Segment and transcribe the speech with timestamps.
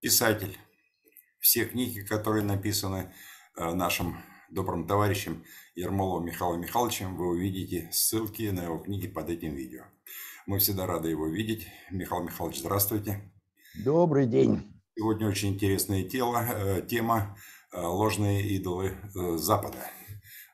[0.00, 0.56] Писатель.
[1.40, 3.12] Все книги, которые написаны
[3.56, 4.16] э, нашим
[4.50, 5.44] добрым товарищем
[5.74, 9.84] Ермоловым Михаилом Михайловичем, вы увидите ссылки на его книги под этим видео.
[10.46, 11.66] Мы всегда рады его видеть.
[11.90, 13.32] Михаил Михайлович, здравствуйте.
[13.84, 14.80] Добрый день.
[14.96, 17.36] Сегодня очень интересная тело, э, тема
[17.72, 18.96] э, «Ложные идолы
[19.36, 19.78] Запада».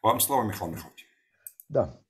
[0.02, 1.06] Вам слово, Михаил Михайлович.
[1.68, 2.03] Да.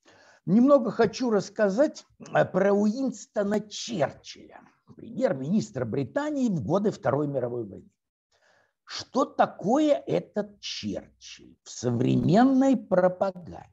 [0.46, 2.04] Немного хочу рассказать
[2.52, 4.60] про Уинстона Черчилля–
[4.96, 7.90] премьер-министр Британии в годы Второй мировой войны.
[8.84, 13.70] Что такое этот Черчилль в современной пропаганде?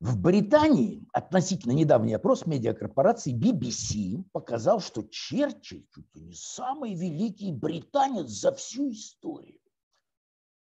[0.00, 7.52] В Британии относительно недавний опрос медиакорпорации BBC показал, что Черчилль чуть ли не самый великий
[7.52, 9.60] британец за всю историю.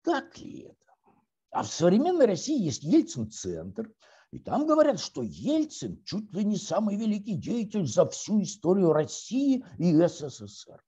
[0.03, 1.13] Так ли это?
[1.51, 3.91] А в современной России есть Ельцин-центр–
[4.35, 9.65] и там говорят, что Ельцин чуть ли не самый великий деятель за всю историю России
[9.77, 10.83] и СССР.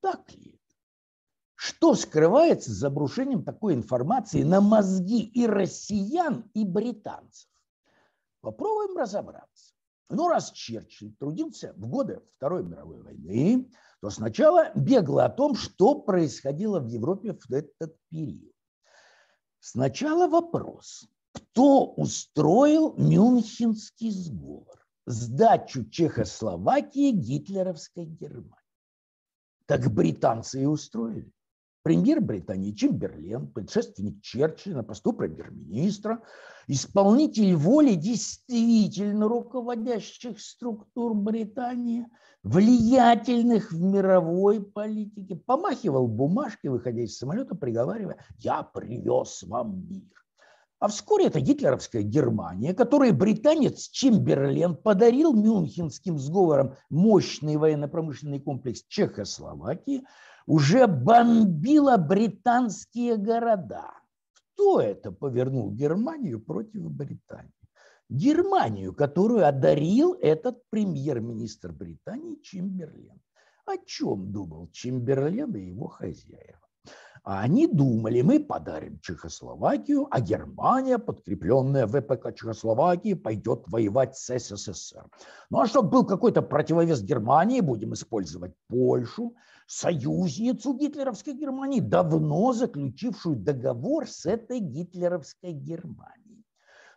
[0.00, 0.60] Так ли?
[1.54, 7.48] Что скрывается за обрушением такой информации на мозги и россиян, и британцев?
[8.40, 9.74] Попробуем разобраться.
[10.10, 15.94] Ну, раз Черчилль трудился в годы Второй мировой войны, то сначала бегло о том, что
[15.94, 18.52] происходило в Европе в этот период.
[19.60, 21.08] Сначала вопрос,
[21.54, 24.66] кто устроил Мюнхенский сговор,
[25.06, 28.50] сдачу Чехословакии гитлеровской Германии.
[29.66, 31.30] Так британцы и устроили.
[31.84, 36.24] Премьер Британии Чемберлен, предшественник Черчилля на посту премьер-министра,
[36.66, 42.08] исполнитель воли действительно руководящих структур Британии,
[42.42, 50.23] влиятельных в мировой политике, помахивал бумажкой, выходя из самолета, приговаривая «Я привез вам мир».
[50.84, 60.04] А вскоре это гитлеровская Германия, которой британец Чемберлен подарил Мюнхенским сговором мощный военно-промышленный комплекс Чехословакии,
[60.46, 63.92] уже бомбила британские города.
[64.34, 67.50] Кто это повернул Германию против Британии?
[68.10, 73.22] Германию, которую одарил этот премьер-министр Британии Чемберлен.
[73.64, 76.63] О чем думал Чемберлен и его хозяева?
[77.24, 85.06] А они думали, мы подарим Чехословакию, а Германия, подкрепленная ВПК Чехословакии, пойдет воевать с СССР.
[85.48, 89.34] Ну а чтобы был какой-то противовес Германии, будем использовать Польшу,
[89.66, 96.44] союзницу гитлеровской Германии, давно заключившую договор с этой гитлеровской Германией.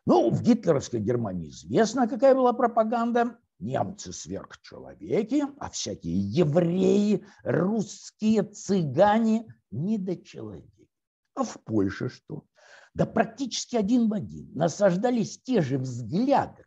[0.06, 3.38] Ну, в гитлеровской Германии известно, какая была пропаганда.
[3.60, 10.90] Немцы сверхчеловеки, а всякие евреи, русские, цыгане недочеловеки.
[11.36, 12.46] А в Польше что?
[12.94, 16.66] Да практически один в один насаждались те же взгляды.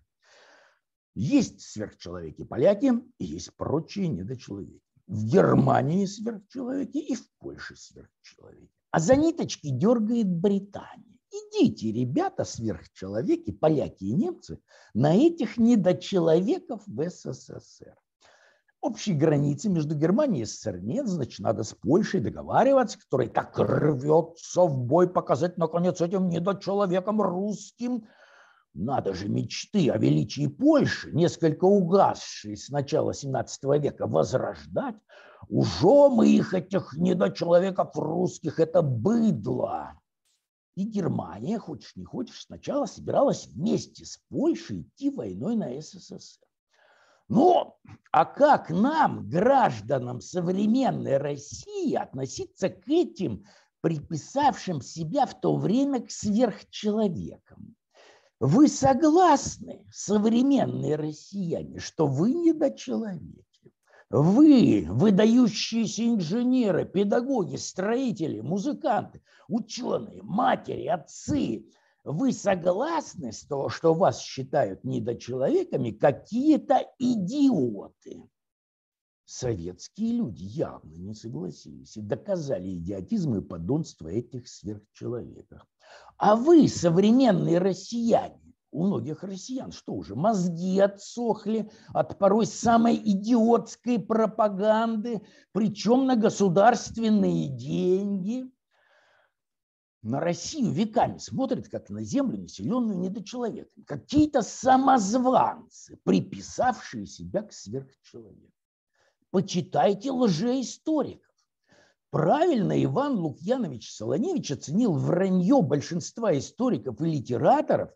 [1.14, 4.80] Есть сверхчеловеки поляки и есть прочие недочеловеки.
[5.06, 8.70] В Германии сверхчеловеки и в Польше сверхчеловеки.
[8.92, 11.18] А за ниточки дергает Британия.
[11.32, 14.60] Идите, ребята, сверхчеловеки, поляки и немцы,
[14.94, 17.96] на этих недочеловеков в СССР.
[18.80, 24.62] Общей границы между Германией и СССР нет, значит, надо с Польшей договариваться, который так рвется
[24.62, 28.06] в бой показать, наконец, этим недочеловекам русским.
[28.72, 34.96] Надо же мечты о величии Польши, несколько угасшие с начала 17 века, возрождать.
[35.50, 39.92] Уже мы их, этих недочеловеков русских, это быдло.
[40.74, 46.40] И Германия, хочешь не хочешь, сначала собиралась вместе с Польшей идти войной на СССР.
[47.30, 47.76] Ну,
[48.10, 53.44] а как нам, гражданам современной России, относиться к этим,
[53.82, 57.76] приписавшим себя в то время к сверхчеловекам?
[58.40, 63.44] Вы согласны, современные россияне, что вы недочеловеки?
[64.10, 71.64] Вы, выдающиеся инженеры, педагоги, строители, музыканты, ученые, матери, отцы,
[72.04, 78.28] вы согласны с того, что вас считают недочеловеками какие-то идиоты?
[79.24, 85.62] Советские люди явно не согласились и доказали идиотизм и подонство этих сверхчеловеков.
[86.16, 88.40] А вы, современные россияне,
[88.72, 95.22] у многих россиян что уже, мозги отсохли от порой самой идиотской пропаганды,
[95.52, 98.50] причем на государственные деньги–
[100.02, 103.84] на Россию веками смотрят, как на землю, населенную недочеловеком.
[103.84, 108.52] Какие-то самозванцы, приписавшие себя к сверхчеловеку.
[109.30, 111.34] Почитайте лжеисториков.
[112.10, 117.90] Правильно Иван Лукьянович Солоневич оценил вранье большинства историков и литераторов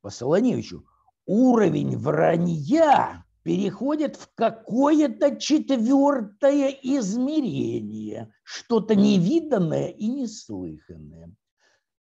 [0.00, 0.84] по Солоневичу.
[1.26, 11.32] Уровень вранья переходят в какое-то четвертое измерение, что-то невиданное и неслыханное.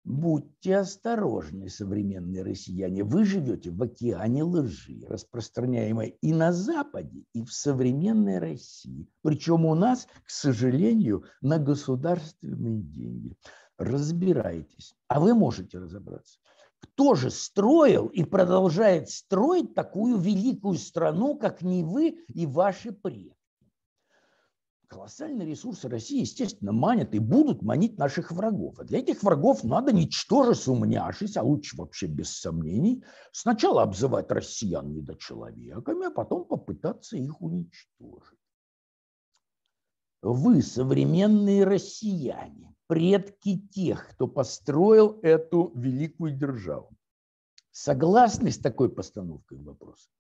[0.03, 3.05] Будьте осторожны, современные россияне.
[3.05, 9.07] Вы живете в океане лжи, распространяемой и на Западе, и в современной России.
[9.23, 13.37] Причем у нас, к сожалению, на государственные деньги.
[13.79, 14.95] Разбирайтесь.
[15.07, 16.41] А вы можете разобраться.
[16.81, 23.41] Кто же строил и продолжает строить такую великую страну, как не вы и ваши предки?
[24.91, 28.81] колоссальные ресурсы России, естественно, манят и будут манить наших врагов.
[28.81, 34.93] А для этих врагов надо, ничтоже сумняшись, а лучше вообще без сомнений, сначала обзывать россиян
[34.93, 38.39] недочеловеками, а потом попытаться их уничтожить.
[40.23, 46.91] Вы, современные россияне, предки тех, кто построил эту великую державу,
[47.71, 50.11] согласны с такой постановкой вопроса?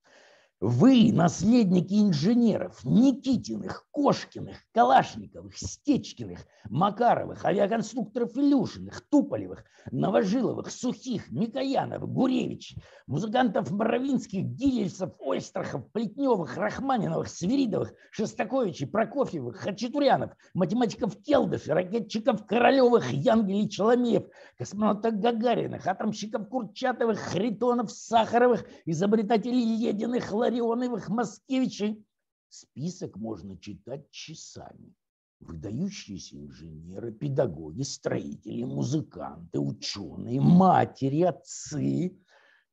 [0.60, 12.74] Вы, наследники инженеров, Никитиных, Кошкиных, Калашниковых, Стечкиных, Макаровых, авиаконструкторов Илюшиных, Туполевых, Новожиловых, Сухих, Микояновых, Гуревич,
[13.06, 23.66] музыкантов Моровинских, Гильельцев, Ойстрахов, Плетневых, Рахманиновых, Свиридовых, Шостаковичей, Прокофьевых, Хачатурянов, математиков Келдыш, ракетчиков Королевых, Янгелей
[23.66, 24.24] Челомеев,
[24.58, 32.04] космонавтов Гагариных, атомщиков Курчатовых, Хритонов, Сахаровых, изобретателей Лединых, Ларионовых, Маскевичей.
[32.48, 34.92] Список можно читать часами.
[35.38, 42.18] Выдающиеся инженеры, педагоги, строители, музыканты, ученые, матери, отцы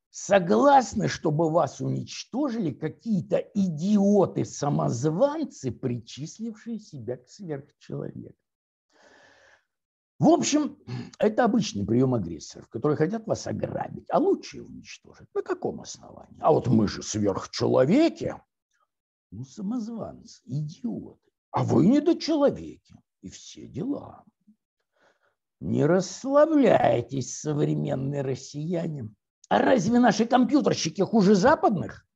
[0.10, 8.47] согласны, чтобы вас уничтожили какие-то идиоты-самозванцы, причислившие себя к сверхчеловеку.
[10.20, 10.78] В общем,
[11.20, 15.28] это обычный прием агрессоров, которые хотят вас ограбить, а лучше уничтожить.
[15.36, 16.40] На каком основании?
[16.40, 18.36] А вот мы же сверхчеловеки.
[19.30, 21.32] Ну, самозванцы, идиоты.
[21.52, 22.96] А вы недочеловеки.
[23.22, 24.24] И все дела.
[25.60, 29.14] Не расслабляйтесь, современные россияне.
[29.50, 32.08] А разве наши компьютерщики хуже западных?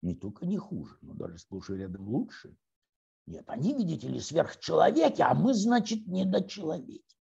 [0.00, 2.56] Не только не хуже, но даже сплошь и рядом лучше.
[3.26, 7.17] Нет, они, видите ли, сверхчеловеки, а мы, значит, недочеловеки.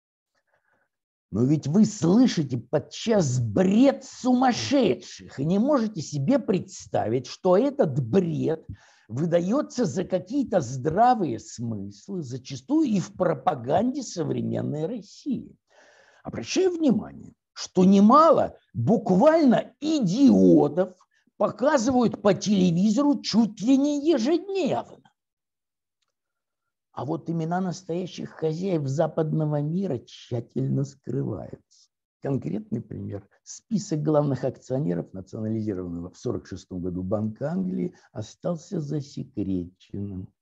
[1.31, 8.65] Но ведь вы слышите подчас бред сумасшедших и не можете себе представить, что этот бред
[9.07, 15.55] выдается за какие-то здравые смыслы, зачастую и в пропаганде современной России.
[16.23, 20.93] Обращаю внимание, что немало буквально идиотов
[21.37, 25.04] показывают по телевизору чуть ли не ежедневно.
[26.95, 31.89] А вот имена настоящих хозяев западного мира тщательно скрываются.
[32.21, 33.27] Конкретный пример.
[33.43, 40.33] Список главных акционеров национализированного в 1946 году Банка Англии остался засекреченным.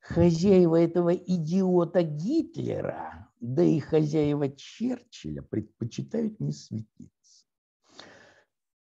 [0.00, 7.46] Хозяева этого идиота Гитлера, да и хозяева Черчилля предпочитают не светиться.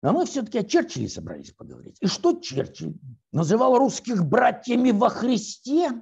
[0.01, 1.95] А мы все-таки о Черчилле собрались поговорить.
[2.01, 2.97] И что Черчилль?
[3.31, 6.01] Называл русских братьями во Христе?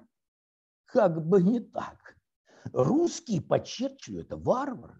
[0.96, 2.16] Как бы не так.
[2.72, 4.96] Русские по Черчиллю– это варвары.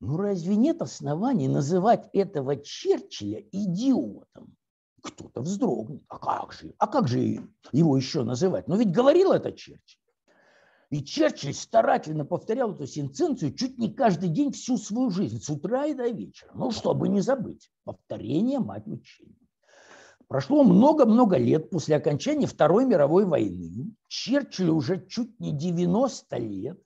[0.00, 4.56] Ну разве нет оснований называть этого Черчилля идиотом?
[5.00, 6.02] Кто-то вздрогнет.
[6.08, 6.74] А как же?
[6.78, 8.66] А как же его еще называть?
[8.66, 10.00] Но ведь говорил это Черчилль.
[10.90, 15.86] И Черчилль старательно повторял эту сентенцию чуть не каждый день всю свою жизнь, с утра
[15.86, 16.50] и до вечера.
[16.52, 17.70] Ну, чтобы не забыть.
[17.84, 19.43] Повторение– мать учения.
[20.28, 23.94] Прошло много-много лет после окончания Второй мировой войны.
[24.08, 26.80] Черчиллю уже чуть не 90 лет,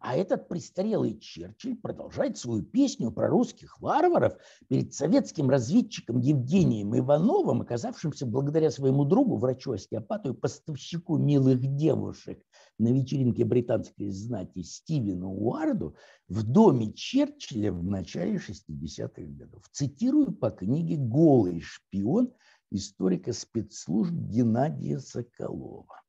[0.00, 4.34] а этот престарелый Черчилль продолжает свою песню про русских варваров
[4.68, 12.42] перед советским разведчиком Евгением Ивановым, оказавшимся благодаря своему другу, врачу-остеопату и поставщику милых девушек
[12.78, 15.96] на вечеринке британской знати Стивену Уарду
[16.28, 19.64] в доме Черчилля в начале 60-х годов.
[19.70, 22.32] Цитирую по книге «Голый шпион»
[22.74, 26.02] историка спецслужб Геннадия Соколова.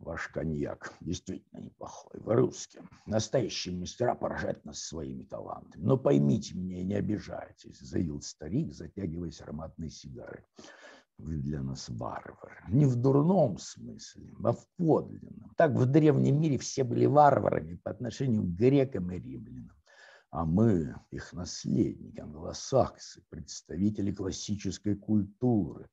[0.00, 2.82] Ваш коньяк действительно неплохой, вы русские.
[3.06, 5.82] Настоящие мастера поражают нас своими талантами.
[5.82, 10.44] Но поймите меня не обижайтесь, заявил старик, затягиваясь ароматной сигарой.
[11.18, 12.58] Вы для нас варвары.
[12.68, 15.52] Не в дурном смысле, а в подлинном.
[15.56, 19.77] Так в древнем мире все были варварами по отношению к грекам и римлянам
[20.30, 25.88] а мы, их наследники, англосаксы, представители классической культуры.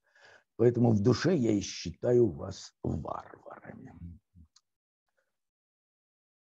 [0.56, 3.94] Поэтому в душе я и считаю вас варварами.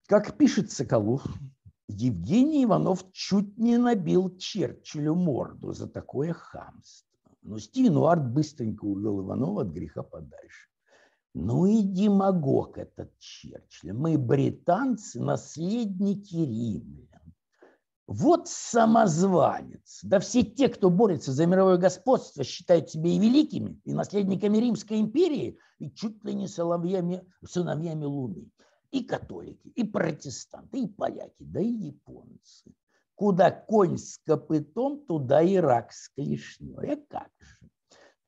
[0.07, 1.23] Как пишет Соколов,
[1.87, 7.07] Евгений Иванов чуть не набил Черчиллю морду за такое хамство.
[7.41, 10.69] Но Стивен Уарт быстренько увел Иванова от греха подальше.
[11.33, 13.93] Ну и демагог этот Черчилль.
[13.93, 17.08] Мы британцы, наследники римлян.
[18.09, 19.99] Вот самозванец.
[20.01, 24.99] Да все те, кто борется за мировое господство, считают себя и великими, и наследниками Римской
[24.99, 28.49] империи, и чуть ли не соловьями, сыновьями Луны.
[28.89, 32.73] И католики, и протестанты, и поляки, да и японцы.
[33.13, 36.73] Куда конь с копытом, туда и рак с клешней.
[36.77, 37.69] А как же?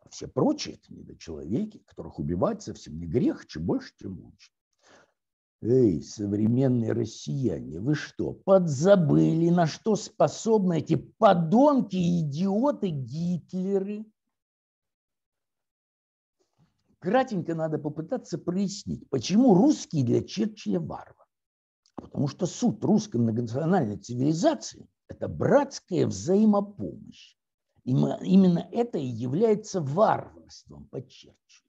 [0.01, 4.51] А все прочие– это недочеловеки, которых убивать совсем не грех, чем больше, тем лучше.
[5.61, 14.03] Эй, современные россияне, вы что, подзабыли, на что способны эти подонки, идиоты, Гитлеры?
[16.97, 21.27] Кратенько надо попытаться прояснить, почему русские для Черчилля варвар.
[21.95, 27.35] Потому что суть русской многонациональной цивилизации– это братская взаимопомощь.
[27.83, 31.60] И именно это и является варварством по Черчиллю.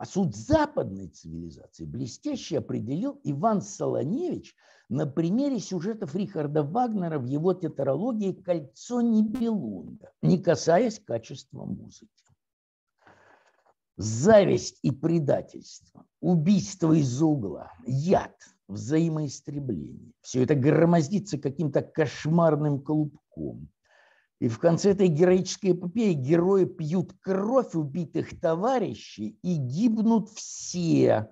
[0.00, 4.56] А суть западной цивилизации блестяще определил Иван Солоневич
[4.88, 12.08] на примере сюжетов Рихарда Вагнера в его тетралогии «Кольцо Нибелунга», не касаясь качества музыки.
[13.98, 18.36] Зависть и предательство, убийство из угла, яд,
[18.68, 20.14] взаимоистребление.
[20.22, 23.68] Все это громоздится каким-то кошмарным колубком–
[24.40, 31.28] и в конце этой героической эпопеи герои пьют кровь убитых товарищей и гибнут все.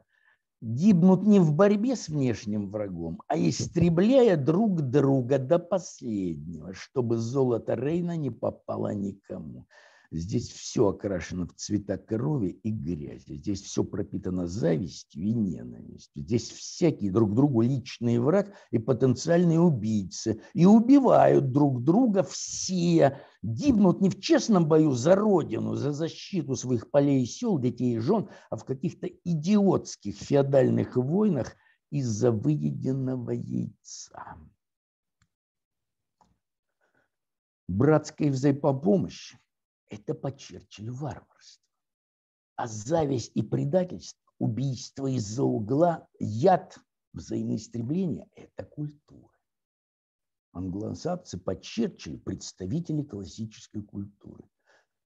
[0.60, 7.74] Гибнут не в борьбе с внешним врагом, а истребляя друг друга до последнего, чтобы золото
[7.74, 9.66] Рейна не попало никому.
[10.10, 13.34] Здесь все окрашено в цвета крови и грязи.
[13.34, 16.22] Здесь все пропитано завистью и ненавистью.
[16.22, 20.40] Здесь всякий друг другу личный враг и потенциальные убийцы.
[20.54, 23.20] И убивают друг друга все.
[23.42, 27.98] Гибнут не в честном бою за родину, за защиту своих полей и сел, детей и
[27.98, 31.54] жен, а в каких-то идиотских феодальных войнах
[31.90, 34.38] из-за выеденного яйца.
[37.68, 39.34] Братская взаимопомощь
[39.90, 41.64] это по Черчиллю варварство.
[42.56, 46.78] А зависть и предательство, убийство из-за угла, яд,
[47.12, 49.30] взаимоистребление– это культура.
[50.52, 54.44] Англосаксы по Черчиллю– представители классической культуры.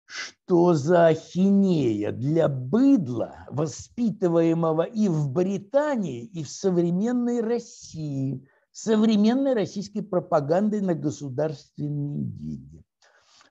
[0.07, 10.01] Что за ахинея для быдла, воспитываемого и в Британии, и в современной России, современной российской
[10.01, 12.84] пропагандой на государственные деньги.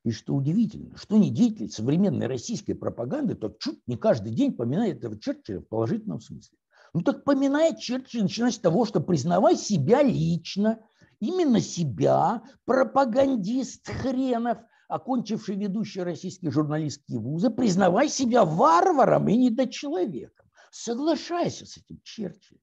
[0.04, 4.98] И что удивительно, что не деятель современной российской пропаганды, то чуть не каждый день поминает
[4.98, 6.58] этого Черчилля в положительном смысле.
[6.92, 10.78] Ну так поминает Черчилля, начиная с того, что признавай себя лично,
[11.20, 14.58] именно себя, пропагандист хренов,
[14.88, 20.46] окончивший ведущие российские журналистские вузы, признавай себя варваром и недочеловеком.
[20.70, 22.60] Соглашайся с этим Черчиллем.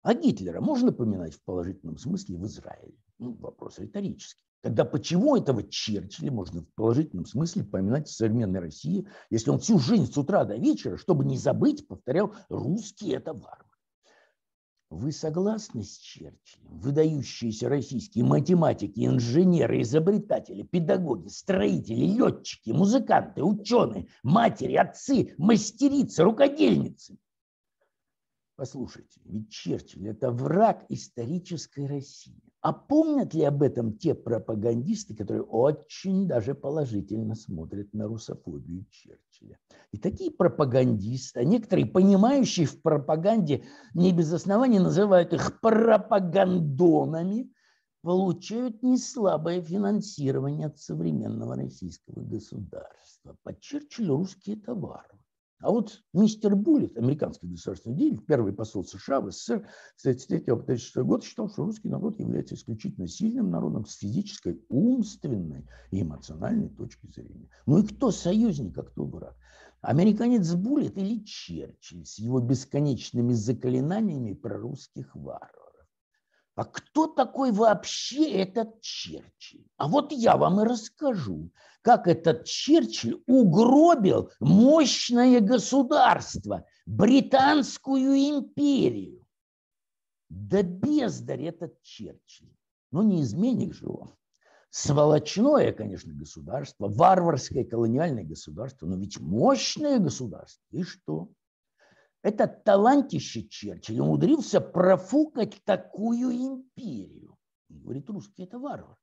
[0.00, 2.96] А Гитлера можно поминать в положительном смысле в Израиле?
[3.18, 4.47] Ну, вопрос риторический.
[4.60, 9.78] Тогда почему этого Черчилля можно в положительном смысле поминать в современной России, если он всю
[9.78, 13.64] жизнь с утра до вечера, чтобы не забыть, повторял, русский– это варвар.
[14.90, 16.78] Вы согласны с Черчиллем?
[16.80, 27.18] Выдающиеся российские математики, инженеры, изобретатели, педагоги, строители, летчики, музыканты, ученые, матери, отцы, мастерицы, рукодельницы.
[28.58, 32.42] Послушайте, ведь Черчилль– это враг исторической России.
[32.60, 39.60] А помнят ли об этом те пропагандисты, которые очень даже положительно смотрят на русофобию Черчилля?
[39.92, 43.62] И такие пропагандисты, а некоторые, понимающие в пропаганде,
[43.94, 47.52] не без оснований называют их пропагандонами,
[48.02, 53.36] получают неслабое финансирование от современного российского государства.
[53.44, 55.17] По Черчиллю русские товары.
[55.60, 61.24] А вот мистер Буллет, американский государственный деятель, первый посол США в СССР, кстати, 1936 год,
[61.24, 67.48] считал, что русский народ является исключительно сильным народом с физической, умственной и эмоциональной точки зрения.
[67.66, 69.36] Ну и кто союзник, а кто враг?
[69.80, 75.67] Американец Буллет или Черчилль с его бесконечными заклинаниями про русских варваров?
[76.58, 79.64] А кто такой вообще этот Черчилль?
[79.76, 89.24] А вот я вам и расскажу, как этот Черчилль угробил мощное государство, Британскую империю.
[90.28, 92.52] Да бездарь этот Черчилль.
[92.90, 94.12] Ну, не изменник же он.
[94.70, 100.64] Сволочное, конечно, государство, варварское колониальное государство, но ведь мощное государство.
[100.72, 101.28] И что?
[102.22, 107.36] Этот талантище Черчилль умудрился профукать такую империю.
[107.68, 108.96] Говорит, русский– это варвар.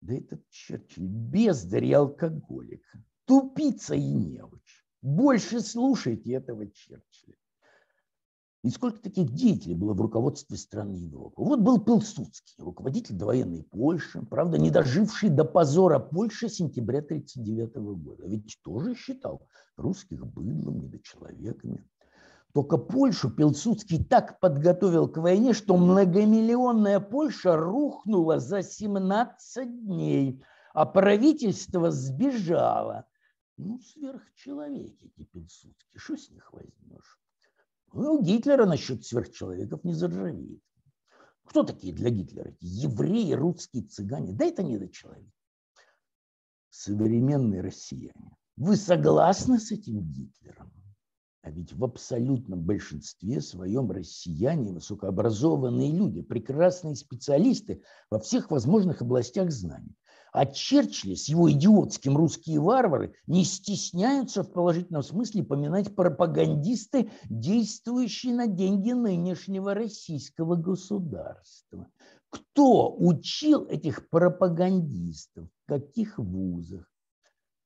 [0.00, 2.84] Да этот Черчилль бездарь и алкоголик,
[3.24, 4.84] тупица и неуч.
[5.02, 7.36] Больше слушайте этого Черчилля.
[8.64, 11.40] И сколько таких деятелей было в руководстве страны Европы?
[11.40, 18.26] Вот был Пилсудский, руководитель довоенной Польши, правда, не доживший до позора Польши сентября 1939 года.
[18.26, 19.46] Ведь тоже считал
[19.76, 21.84] русских быдлом, недочеловеками.
[22.52, 30.42] Только Польшу Пилсудский так подготовил к войне, что многомиллионная Польша рухнула за 17 дней,
[30.74, 33.06] а правительство сбежало.
[33.56, 37.20] Ну, сверхчеловеки эти Пилсудские, что с них возьмешь?
[37.92, 40.60] Ну, Гитлера насчет сверхчеловеков не заржавеет.
[41.44, 42.54] Кто такие для Гитлера?
[42.60, 44.32] Евреи, русские, цыгане.
[44.32, 45.32] Да это не до человека.
[46.68, 48.36] Современные россияне.
[48.56, 50.70] Вы согласны с этим Гитлером?
[51.42, 59.50] А ведь в абсолютном большинстве своем россияне высокообразованные люди, прекрасные специалисты во всех возможных областях
[59.50, 59.96] знаний.
[60.38, 68.34] А Черчилля с его идиотским «русские варвары» не стесняются в положительном смысле поминать пропагандисты, действующие
[68.34, 71.88] на деньги нынешнего российского государства.
[72.30, 75.48] Кто учил этих пропагандистов?
[75.64, 76.88] В каких вузах?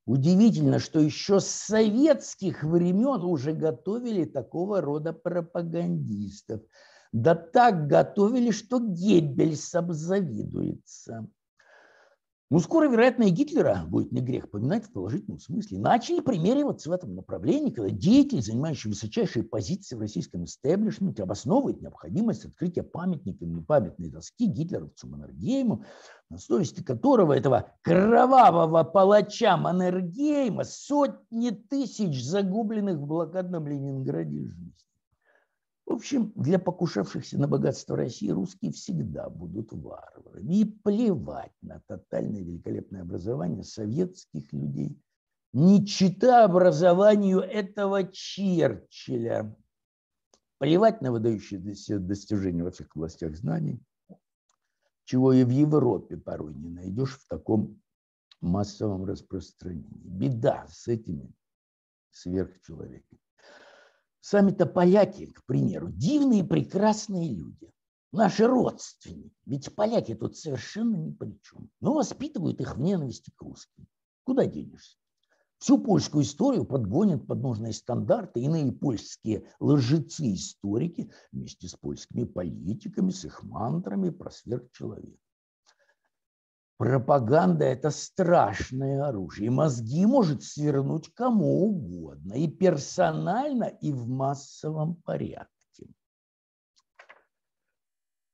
[0.07, 6.61] Удивительно, что еще с советских времен уже готовили такого рода пропагандистов.
[7.11, 11.29] Да так готовили, что Геббельс обзавидуется.
[12.49, 15.79] Ну, скоро, вероятно, и Гитлера будет не грех поминать в положительном смысле.
[15.79, 22.45] Начали примериваться в этом направлении, когда деятель, занимающий высочайшие позиции в российском истеблишменте, обосновывает необходимость
[22.45, 25.85] открытия памятника на памятной доски гитлеровцу Маннергейму,
[26.29, 34.73] на совести которого этого кровавого палача Маннергейма сотни тысяч загубленных в блокадном Ленинграде жизней.
[35.85, 40.53] В общем, для покушавшихся на богатство России русские всегда будут варварами.
[40.53, 44.97] И плевать на тотальное великолепное образование советских людей.
[45.51, 49.55] Не чита образованию этого Черчилля.
[50.57, 53.83] Плевать на выдающиеся достижения во всех областях знаний,
[55.03, 57.81] чего и в Европе порой не найдешь в таком
[58.39, 60.07] массовом распространении.
[60.07, 61.33] Беда с этими
[62.11, 63.22] сверхчеловеками.
[64.23, 67.69] Сами-то поляки, к примеру, дивные прекрасные люди.
[68.13, 69.35] Наши родственники.
[69.45, 71.69] Ведь поляки тут совершенно ни при чем.
[71.81, 73.85] Но воспитывают их в ненависти к русским.
[74.23, 74.95] Куда денешься?
[75.57, 83.25] Всю польскую историю подгонят под нужные стандарты иные польские лжецы-историки вместе с польскими политиками, с
[83.25, 85.22] их мантрами про сверхчеловека.
[86.77, 89.47] Пропаганда– это страшное оружие.
[89.47, 92.33] И мозги может свернуть кому угодно.
[92.33, 95.49] И персонально, и в массовом порядке.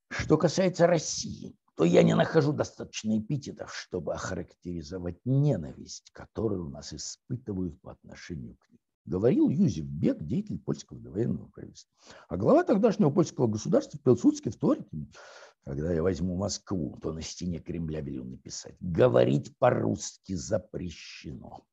[0.09, 6.93] Что касается России, то я не нахожу достаточно эпитетов, чтобы охарактеризовать ненависть, которую у нас
[6.93, 8.79] испытывают по отношению к ним.
[9.05, 11.91] Говорил Юзеф Бек, деятель польского довоенного правительства.
[12.27, 15.07] А глава тогдашнего польского государства Пилсудский вторит ему
[15.63, 18.75] когда я возьму Москву, то на стене Кремля велю написать.
[18.79, 21.65] Говорить по-русски запрещено.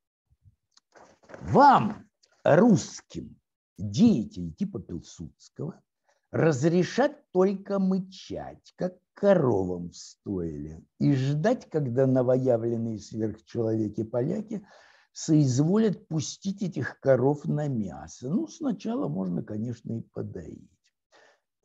[1.43, 2.09] Вам,
[2.45, 3.37] русским,
[3.79, 5.83] деятель типа Пилсудского,
[6.31, 14.67] разрешать только мычать, как коровам в стойле, и ждать, когда новоявленные сверхчеловеки-поляки
[15.13, 18.29] соизволят пустить этих коров на мясо.
[18.29, 20.76] Ну, сначала можно, конечно, и подоить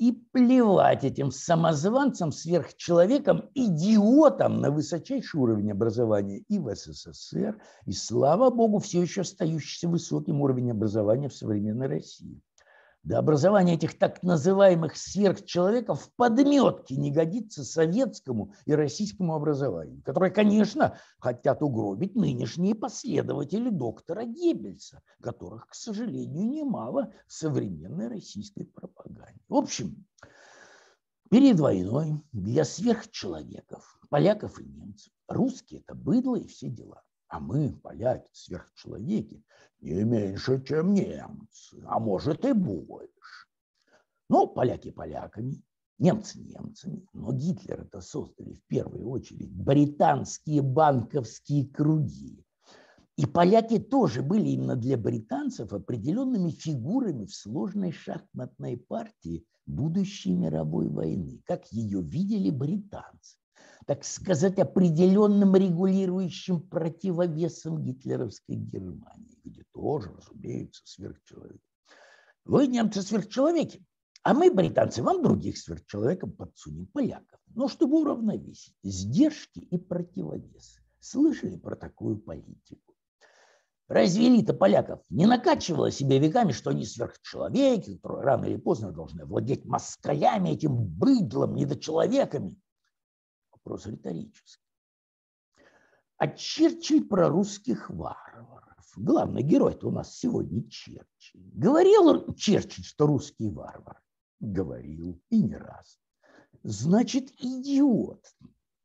[0.02, 8.50] и плевать этим самозванцам, сверхчеловекам, идиотам на высочайший уровень образования и в СССР, и, слава
[8.50, 12.42] богу, все еще остающийся высоким уровень образования в современной России.
[13.04, 20.30] До образования этих так называемых сверхчеловеков в подметке не годится советскому и российскому образованию, которое,
[20.30, 29.42] конечно, хотят угробить нынешние последователи доктора Геббельса, которых, к сожалению, немало в современной российской пропаганде.
[29.50, 30.06] В общем,
[31.32, 37.02] перед войной для сверхчеловеков, поляков и немцев, русские– это быдло и все дела.
[37.32, 39.42] А мы, поляки, сверхчеловеки,
[39.80, 43.48] не меньше, чем немцы, а может и больше.
[44.28, 45.64] Ну, поляки поляками,
[45.98, 52.46] немцы немцами, но Гитлер это создали в первую очередь британские банковские круги.
[53.16, 60.90] И поляки тоже были именно для британцев определенными фигурами в сложной шахматной партии будущей мировой
[60.90, 63.38] войны, как ее видели британцы
[63.86, 71.62] так сказать, определенным регулирующим противовесом гитлеровской Германии, где тоже, разумеется, сверхчеловек.
[72.46, 73.86] Вы, немцы, сверхчеловеки,
[74.24, 77.40] А мы, британцы, вам других сверхчеловеков подсунем, поляков.
[77.56, 80.78] Но чтобы уравновесить сдержки и противовес.
[81.00, 82.94] Слышали про такую политику?
[83.88, 89.26] Разве элита поляков не накачивала себе веками, что они сверхчеловеки, которые рано или поздно должны
[89.26, 92.58] владеть москалями, этим быдлом, недочеловеками?
[93.64, 94.64] Вопрос риторический.
[96.18, 98.92] А Черчилль про русских варваров.
[98.96, 101.50] Главный герой-то у нас сегодня Черчилль.
[101.54, 104.02] Говорил Черчилль, что русский варвар?
[104.40, 106.00] Говорил и не раз.
[106.64, 108.26] Значит, идиот.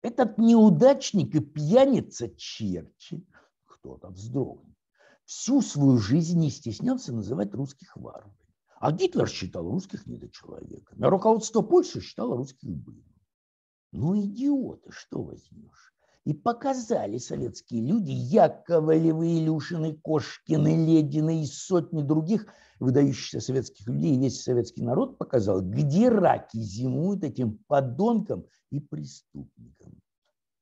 [0.02, 3.26] Этот неудачник и пьяница Черчилль,
[3.64, 4.76] кто-то вздрогнет,
[5.24, 8.36] всю свою жизнь не стеснялся называть русских варварами.
[8.78, 13.15] А Гитлер считал русских недочеловеками, а руководство Польши считало русских быдлом.
[13.92, 15.94] Ну, идиоты, что возьмешь?
[16.24, 22.46] И показали советские люди, Яковлевы, Илюшины, Кошкины, Ледины и сотни других
[22.80, 30.00] выдающихся советских людей, и весь советский народ показал, где раки зимуют этим подонкам и преступникам.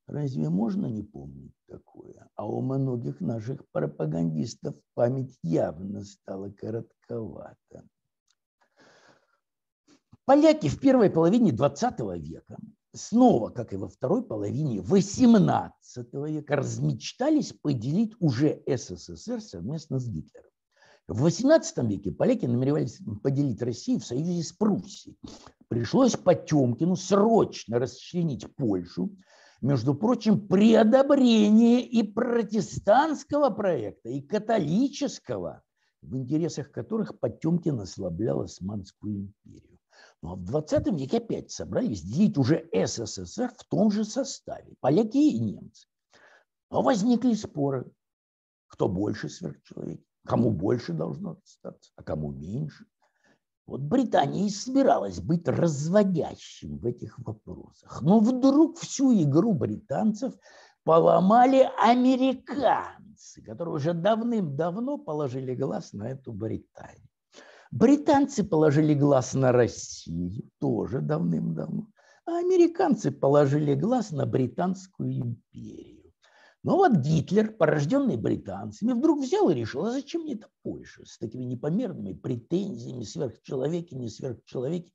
[0.07, 2.29] Разве можно не помнить такое?
[2.35, 7.89] А у многих наших пропагандистов память явно стала коротковата.
[10.27, 12.59] Поляки в первой половине 20 века
[12.95, 20.51] снова, как и во второй половине 18 века, размечтались поделить уже СССР совместно с Гитлером.
[21.07, 25.19] В XVIII веке поляки намеревались поделить Россию в союзе с Пруссией.
[25.69, 29.11] Пришлось Потемкину срочно расчленить Польшу,
[29.61, 35.63] между прочим, при одобрении и протестантского проекта, и католического,
[36.03, 39.74] в интересах которых Потемкин ослаблял Османскую империю.
[40.25, 45.39] А в 20 веке опять собрались делить уже СССР в том же составе, поляки и
[45.39, 45.87] немцы.
[46.71, 47.91] Но возникли споры,
[48.67, 52.87] кто больше сверхчеловек, кому больше должно достаться, а кому меньше.
[53.67, 58.01] Вот Британия и собиралась быть разводящим в этих вопросах.
[58.03, 60.35] Но вдруг всю игру британцев
[60.85, 67.09] поломали американцы, которые уже давным-давно положили глаз на эту Британию.
[67.75, 71.89] Британцы положили глаз на Россию тоже давным-давно,
[72.25, 76.13] а американцы положили глаз на Британскую империю.
[76.63, 81.19] Но вот Гитлер, порожденный британцами, вдруг взял и решил, а зачем мне это Польша с
[81.19, 84.93] такими непомерными претензиями, сверхчеловеки, не сверхчеловеки.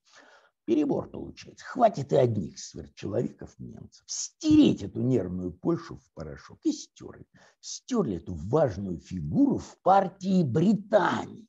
[0.64, 1.66] Перебор получается.
[1.66, 4.06] Хватит и одних сверхчеловеков немцев.
[4.08, 6.60] Стереть эту нервную Польшу в порошок.
[6.64, 7.26] И стерли.
[7.60, 11.49] Стерли эту важную фигуру в партии Британии.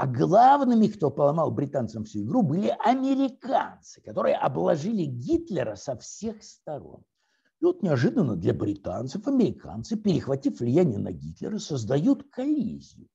[0.00, 7.02] А главными, кто поломал британцам всю игру, были американцы, которые обложили Гитлера со всех сторон.
[7.60, 13.08] И вот неожиданно для британцев американцы, перехватив влияние на Гитлера, создают коллизию.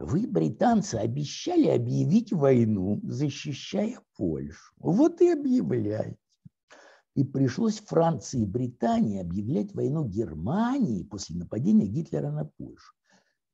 [0.00, 4.74] Вы, британцы, обещали объявить войну, защищая Польшу.
[4.78, 6.18] Вот и объявляйте.
[7.14, 12.97] И пришлось Франции и Британии объявлять войну Германии после нападения Гитлера на Польшу.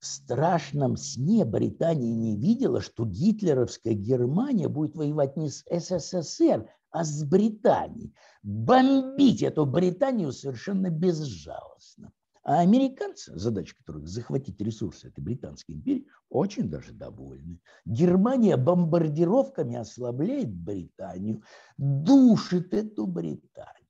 [0.05, 7.05] В страшном сне Британия не видела, что гитлеровская Германия будет воевать не с СССР, а
[7.05, 8.15] с Британией.
[8.43, 12.13] Бомбить эту Британию совершенно безжалостно.
[12.43, 17.59] А американцы, задача которых захватить ресурсы этой Британской империи, очень даже довольны.
[17.87, 21.43] Германия бомбардировками ослабляет Британию,
[21.79, 23.84] душит эту Британию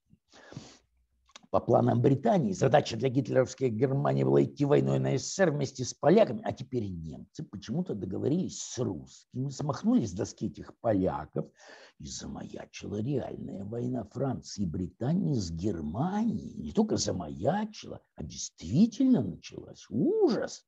[1.55, 2.51] по планам Британии.
[2.51, 7.45] Задача для гитлеровской Германии была идти войной на СССР вместе с поляками, а теперь немцы
[7.45, 11.47] почему-то договорились с русскими, смахнули с доски этих поляков,
[12.01, 16.61] и замаячила реальная война Франции и Британии с Германией.
[16.61, 19.87] Не только замаячила, а действительно началась.
[19.91, 20.65] Ужас!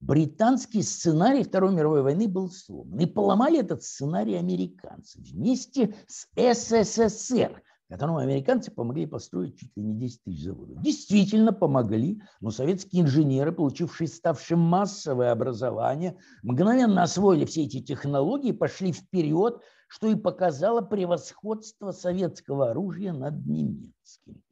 [0.00, 2.98] Британский сценарий Второй мировой войны был сломан.
[2.98, 9.94] И поломали этот сценарий американцы вместе с СССР, которому американцы помогли построить чуть ли не
[9.94, 10.82] 10 тысяч заводов.
[10.82, 18.92] Действительно помогли, но советские инженеры, получившие ставшее массовое образование, мгновенно освоили все эти технологии, пошли
[18.92, 24.42] вперед, что и показало превосходство советского оружия над немецким.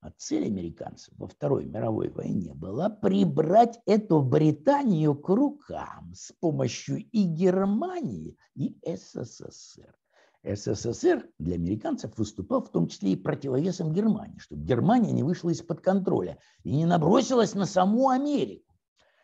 [0.00, 6.98] А цель американцев во Второй мировой войне была прибрать эту Британию к рукам с помощью
[6.98, 9.96] и Германии, и СССР.
[10.44, 15.80] СССР для американцев выступал в том числе и противовесом Германии, чтобы Германия не вышла из-под
[15.80, 18.74] контроля и не набросилась на саму Америку.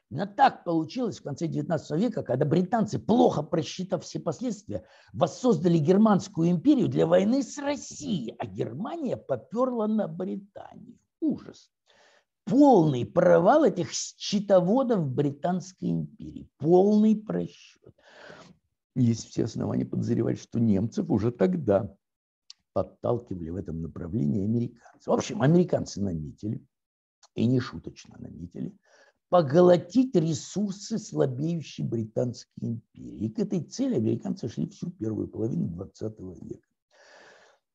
[0.08, 6.50] Но так получилось в конце XIX века, когда британцы, плохо просчитав все последствия, воссоздали Германскую
[6.50, 10.98] империю для войны с Россией, а Германия поперла на Британию.
[11.20, 11.70] Ужас.
[12.44, 16.48] Полный провал этих счетоводов Британской империи.
[16.58, 17.94] Полный просчет.
[18.94, 21.94] Есть все основания подозревать, что немцев уже тогда
[22.72, 25.10] подталкивали в этом направлении американцы.
[25.10, 26.64] В общем, американцы наметили,
[27.34, 28.76] и не шуточно наметили,
[29.28, 33.26] поглотить ресурсы слабеющей Британской империи.
[33.26, 36.66] И к этой цели американцы шли всю первую половину 20 века.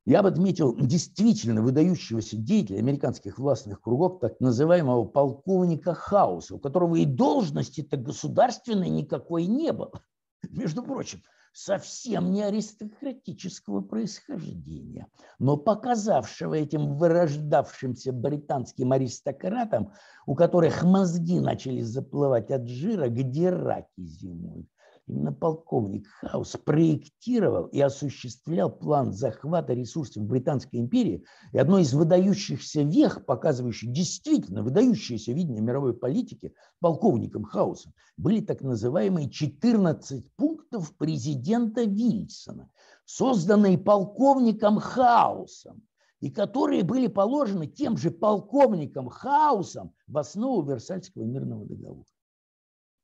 [0.05, 6.95] Я бы отметил действительно выдающегося деятеля американских властных кругов, так называемого полковника Хауса, у которого
[6.95, 10.03] и должности-то государственной никакой не было.
[10.51, 11.21] Между прочим,
[11.55, 15.07] совсем не аристократического происхождения,
[15.39, 19.93] но показавшего этим вырождавшимся британским аристократам,
[20.25, 24.67] у которых мозги начали заплывать от жира, где раки зимуют,
[25.07, 31.23] Именно полковник Хаус проектировал и осуществлял план захвата ресурсов Британской империи.
[31.51, 38.61] И одно из выдающихся вех, показывающих действительно выдающееся видение мировой политики полковником Хаусом, были так
[38.61, 42.71] называемые 14 пунктов президента Вильсона,
[43.05, 45.83] созданные полковником Хаусом
[46.19, 52.05] и которые были положены тем же полковником Хаусом в основу Версальского мирного договора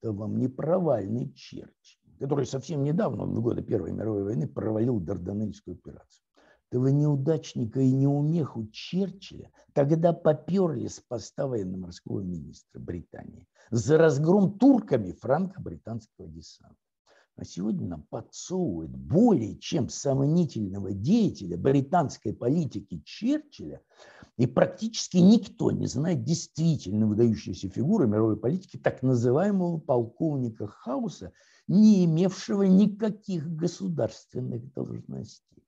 [0.02, 5.76] это вам не провальный Черчилль, который совсем недавно, в годы Первой мировой войны, провалил Дарданельскую
[5.76, 6.24] операцию.
[6.72, 15.12] Этого неудачника и неумеху Черчилля тогда поперли с поста военно-морского министра Британии за разгром турками
[15.12, 16.78] франко-британского десанта.
[17.42, 23.82] А сегодня нам подсовывают более чем сомнительного деятеля британской политики Черчилля,
[24.38, 31.34] и практически никто не знает действительно выдающейся фигуры мировой политики так называемого полковника Хауса,
[31.68, 35.64] не имевшего никаких государственных должностей.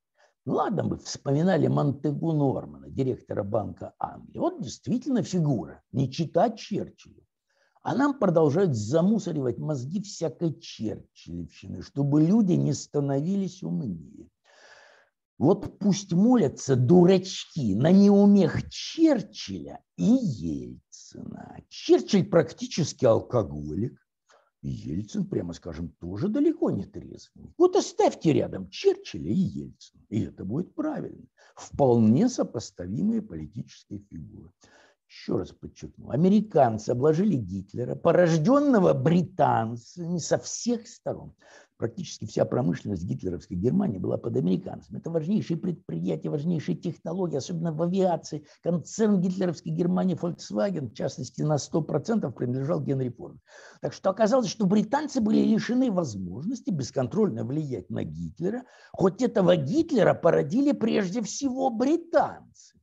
[0.45, 4.37] Ну ладно, мы вспоминали Монтегу Нормана, директора Банка Англии.
[4.37, 7.23] Вот действительно фигура, не читать Черчиллю.
[7.83, 14.29] А нам продолжают замусоривать мозги всякой черчиллевщины, чтобы люди не становились умнее.
[15.37, 21.57] Вот пусть молятся дурачки на неумех Черчилля и Ельцина.
[21.67, 23.99] Черчилль практически алкоголик,
[24.61, 27.53] Ельцин, прямо скажем, тоже далеко не трезвый.
[27.57, 31.25] Вот оставьте рядом Черчилля и Ельцина, и это будет правильно.
[31.57, 34.51] Вполне сопоставимые политические фигуры
[35.13, 41.33] еще раз подчеркну, американцы обложили Гитлера, порожденного британцами со всех сторон.
[41.77, 44.99] Практически вся промышленность гитлеровской Германии была под американцами.
[44.99, 48.45] Это важнейшие предприятия, важнейшие технологии, особенно в авиации.
[48.63, 53.39] Концерн гитлеровской Германии Volkswagen, в частности, на 100% принадлежал Генри Форду.
[53.81, 60.13] Так что оказалось, что британцы были лишены возможности бесконтрольно влиять на Гитлера, хоть этого Гитлера
[60.13, 62.73] породили прежде всего британцы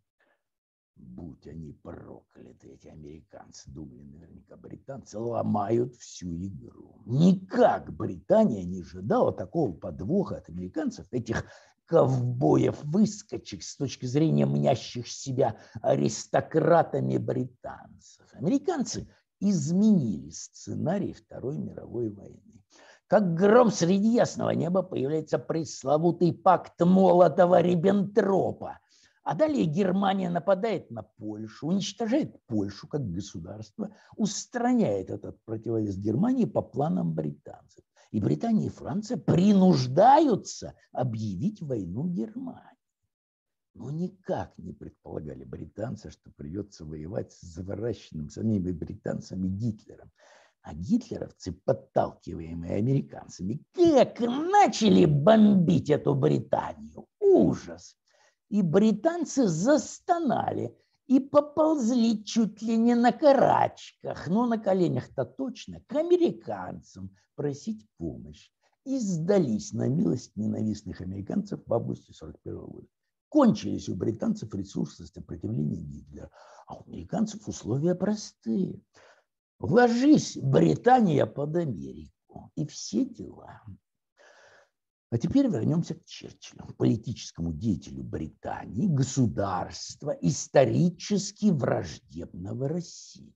[1.21, 7.03] будь они прокляты, эти американцы, думали наверняка британцы, ломают всю игру.
[7.05, 11.45] Никак Британия не ожидала такого подвоха от американцев, этих
[11.87, 18.27] ковбоев-выскочек с точки зрения мнящих себя аристократами британцев.
[18.33, 19.07] Американцы
[19.41, 22.63] изменили сценарий Второй мировой войны.
[23.09, 28.79] Как гром среди ясного неба появляется пресловутый пакт Молотова-Риббентропа–
[29.23, 36.63] а далее Германия нападает на Польшу, уничтожает Польшу как государство, устраняет этот противовес Германии по
[36.63, 37.85] планам британцев.
[38.11, 42.67] И Британия и Франция принуждаются объявить войну Германии.
[43.75, 50.11] Но никак не предполагали британцы, что придется воевать с заворащенным самими британцами Гитлером.
[50.63, 57.07] А гитлеровцы, подталкиваемые американцами, как начали бомбить эту Британию.
[57.19, 57.97] Ужас!
[58.51, 65.95] И британцы застонали и поползли чуть ли не на карачках, но на коленях-то точно, к
[65.95, 68.51] американцам просить помощь.
[68.85, 72.87] И сдались на милость ненавистных американцев в августе 1941 года.
[73.29, 76.31] Кончились у британцев ресурсы сопротивления Гитлера,
[76.67, 78.81] а у американцев условия простые.
[79.59, 83.61] Вложись, Британия под Америку, и все дела.
[85.11, 93.35] А теперь вернемся к Черчиллю, политическому деятелю Британии, государства, исторически враждебного России.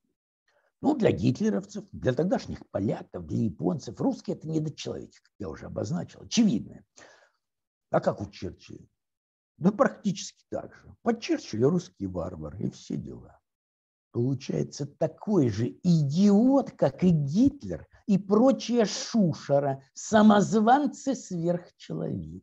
[0.81, 6.23] Ну, для гитлеровцев, для тогдашних поляков, для японцев, русские– это недочеловеки, как я уже обозначил,
[6.23, 6.85] очевидно.
[7.91, 8.87] А как у Черчилля?
[9.57, 10.95] Да практически так же.
[11.03, 13.41] По Черчиллю русский варвар и все дела
[14.15, 22.43] получается такой же идиот, как и Гитлер и прочая шушера, самозванцы сверхчеловеки.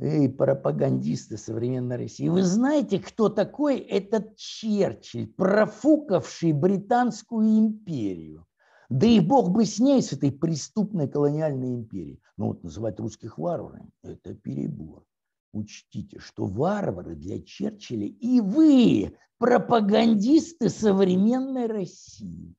[0.00, 8.46] Эй, пропагандисты современной России, вы знаете, кто такой этот Черчилль, профукавший Британскую империю?
[8.88, 12.22] Да и бог бы с ней, с этой преступной колониальной империей.
[12.36, 15.04] Но вот называть русских варварами– это перебор.
[15.52, 22.54] Учтите, что варвары для Черчилля и вы, пропагандисты современной России.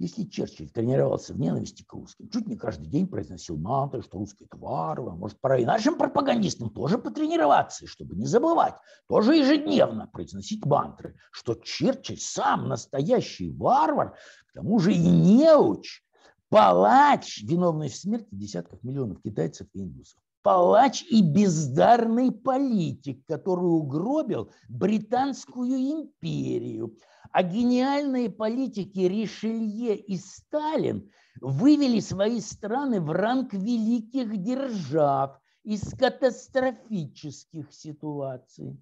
[0.00, 4.46] Если Черчилль тренировался в ненависти к русским, чуть не каждый день произносил мантры, что русские
[4.46, 8.76] это варвары, может, пора и нашим пропагандистам тоже потренироваться, чтобы не забывать,
[9.08, 14.16] тоже ежедневно произносить мантры, что Черчилль сам настоящий варвар,
[14.48, 16.02] к тому же и неуч,
[16.48, 24.50] палач, виновный в смерти десятков миллионов китайцев и индусов палач и бездарный политик, который угробил
[24.68, 26.96] Британскую империю.
[27.32, 37.72] А гениальные политики Ришелье и Сталин вывели свои страны в ранг великих держав из катастрофических
[37.72, 38.76] ситуаций.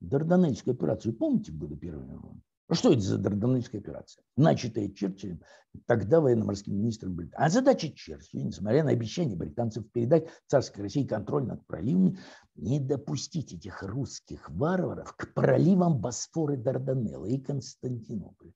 [0.00, 2.42] Дарданельскую операцию помните в годы Первой мировой?
[2.70, 4.22] Ну, что это за Дарданельская операция?
[4.36, 5.42] Начатая Черчиллем,
[5.86, 7.44] тогда военно-морским министром Британии.
[7.44, 12.16] А задача Черчилля, несмотря на обещание британцев передать царской России контроль над проливами,
[12.54, 18.52] не допустить этих русских варваров к проливам Босфора, Дарданелла и Константинополя.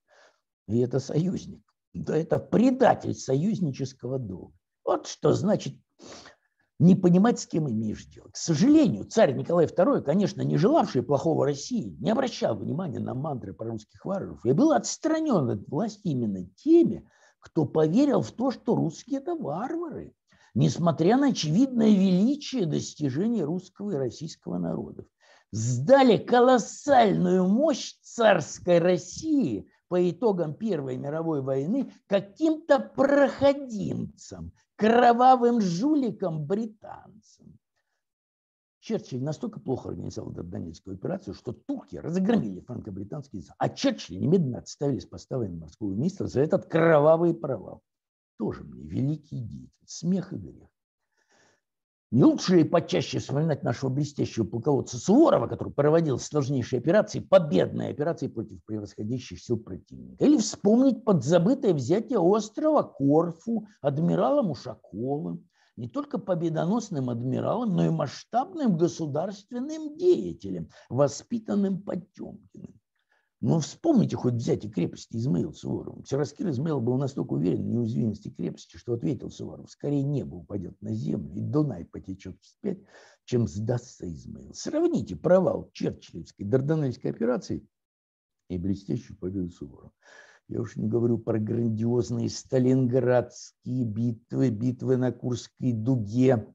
[0.68, 1.64] И это союзник.
[1.92, 4.54] Да это предатель союзнического долга.
[4.84, 5.74] Вот что значит
[6.78, 8.28] не понимать, с кем имеешь дело.
[8.30, 13.52] К сожалению, царь Николай II, конечно, не желавший плохого России, не обращал внимания на мантры
[13.52, 17.08] про русских варваров и был отстранен от власти именно теми,
[17.38, 20.14] кто поверил в то, что русские– это варвары,
[20.54, 25.06] несмотря на очевидное величие достижений русского и российского народов.
[25.52, 37.58] Сдали колоссальную мощь царской России по итогам Первой мировой войны каким-то проходимцам– кровавым жуликам британцам.
[38.80, 44.98] Черчилль настолько плохо организовал Дарданельскую операцию, что турки разгромили франко-британский язык, а Черчилля немедленно отставили
[44.98, 47.82] с поста военно-морского министра за этот кровавый провал.
[48.36, 50.68] Тоже мне великий деятель, смех и грех.
[52.14, 58.28] Не лучше ли почаще вспоминать нашего блестящего полководца Суворова, который проводил сложнейшие операции, победные операции
[58.28, 60.24] против превосходящих сил противника?
[60.24, 65.44] Или вспомнить подзабытое взятие острова Корфу адмиралом Ушаковым,
[65.76, 72.78] не только победоносным адмиралом, но и масштабным государственным деятелем, воспитанным Потемкиным.
[73.46, 76.08] Но вспомните хоть взять и крепости Измаил Суворов.
[76.08, 80.94] Сираскир Измаил был настолько уверен в неуязвимости крепости, что ответил Суворов, скорее небо упадет на
[80.94, 82.78] землю и Дунай потечет вспять,
[83.26, 84.54] чем сдастся Измаил.
[84.54, 87.68] Сравните провал Черчиллевской Дарданельской операции
[88.48, 89.92] и блестящую победу Суворова.
[90.48, 96.46] Я уж не говорю про грандиозные сталинградские битвы, битвы на Курской дуге,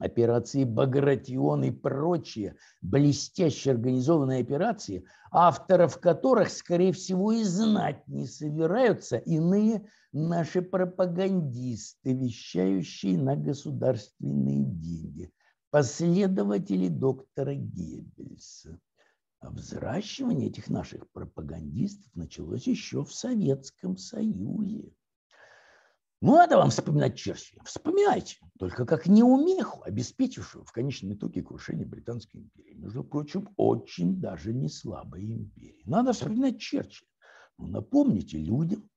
[0.00, 9.18] операции «Багратион» и прочие блестяще организованные операции, авторов которых, скорее всего, и знать не собираются
[9.18, 15.30] иные наши пропагандисты, вещающие на государственные деньги,
[15.70, 18.80] последователи доктора Геббельса.
[19.40, 24.92] А взращивание этих наших пропагандистов началось еще в Советском Союзе.
[26.22, 27.62] Ну, надо вам вспоминать Черчилля.
[27.64, 32.74] Вспоминайте, только как неумеху, обеспечившую в конечном итоге крушение Британской империи.
[32.74, 35.82] Между прочим, очень даже не слабой империи.
[35.86, 37.08] Надо вспоминать Черчилля.
[37.56, 38.90] Ну, напомните людям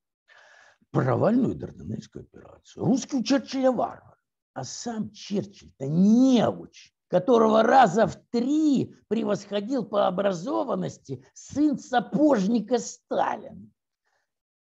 [0.92, 2.84] провальную Дарданельскую операцию.
[2.84, 4.18] Русский у Черчилля варвар,
[4.54, 13.70] а сам Черчилль-то неуч, которого раза в три превосходил по образованности сын сапожника Сталина.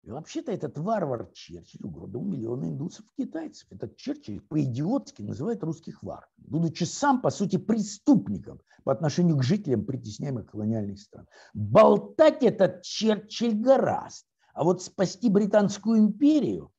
[0.03, 3.67] И вообще-то этот варвар Черчилль угробил миллионы индусов-китайцев.
[3.69, 9.85] Этот Черчилль по-идиотски называет русских варварами, будучи сам, по сути, преступником по отношению к жителям
[9.85, 11.27] притесняемых колониальных стран.
[11.53, 14.25] Болтать этот Черчилль гораст.
[14.55, 16.71] А вот спасти Британскую империю,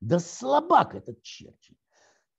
[0.00, 1.76] да слабак этот Черчилль.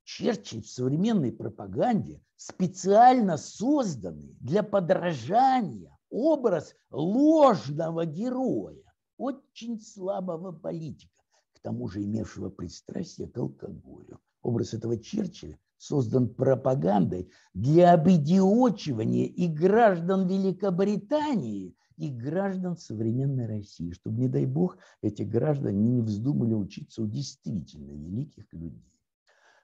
[0.06, 8.89] Черчилль в современной пропаганде специально созданный для подражания образ ложного героя
[9.20, 11.22] очень слабого политика,
[11.54, 14.20] к тому же имевшего пристрастие к алкоголю.
[14.42, 24.22] Образ этого Черчилля создан пропагандой для обидиочивания и граждан Великобритании, и граждан современной России, чтобы,
[24.22, 28.90] не дай бог, эти граждане не вздумали учиться у действительно великих людей.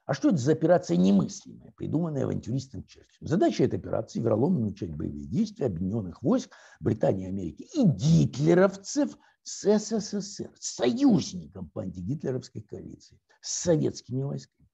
[0.04, 3.26] А что это за операция немыслимая, придуманная авантюристом Черчиллем?
[3.26, 9.16] Задача этой операции– вероломно начать боевые действия объединенных войск Британии, Америки и гитлеровцев
[9.46, 14.68] с СССР, с союзником по антигитлеровской коалиции, с советскими войсками.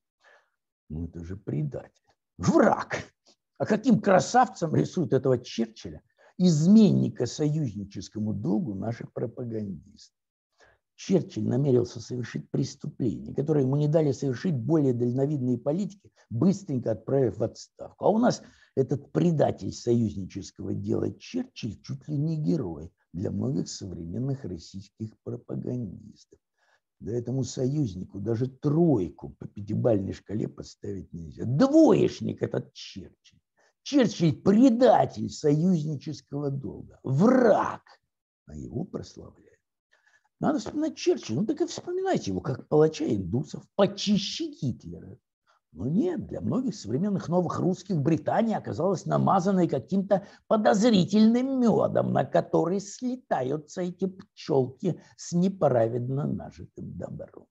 [0.89, 2.03] Ну это же предатель,
[2.39, 3.05] враг.
[3.59, 6.03] А каким красавцем рисуют этого Черчилля,
[6.39, 10.17] изменника союзническому долгу наших пропагандистов?
[11.05, 17.43] Черчилль намерился совершить преступление, которое ему не дали совершить более дальновидные политики, быстренько отправив в
[17.43, 18.05] отставку.
[18.05, 18.41] А у нас
[18.77, 26.39] этот предатель союзнического дела Черчилль чуть ли не герой для многих современных российских пропагандистов.
[27.01, 31.45] Да этому союзнику даже тройку по пятибалльной шкале поставить нельзя.
[31.47, 33.41] Двоечник этот Черчилль.
[33.83, 37.83] Черчилль– предатель союзнического долга, враг,
[38.47, 39.52] а его прославляют.
[40.43, 41.41] Надо вспоминать Черчилля.
[41.41, 45.17] Ну так и вспоминайте его как палача индусов, почище Гитлера.
[45.71, 52.81] Но нет, для многих современных новых русских Британия оказалась намазанной каким-то подозрительным медом, на который
[52.81, 57.47] слетаются эти пчелки с неправедно нажитым добром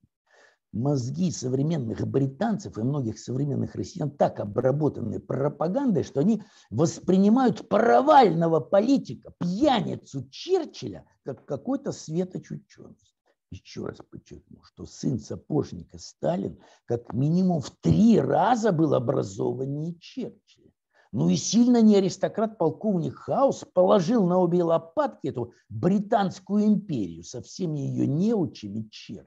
[0.72, 9.34] мозги современных британцев и многих современных россиян так обработаны пропагандой, что они воспринимают провального политика,
[9.40, 13.16] пьяницу Черчилля, как какой-то светоч ученость.
[13.52, 20.72] Еще раз подчеркну, что сын сапожника Сталин как минимум в три раза был образованнее Черчилля.
[21.12, 27.42] Ну и сильно не аристократ полковник Хаус положил на обе лопатки эту британскую империю со
[27.42, 29.26] всеми ее неучами Черчилля.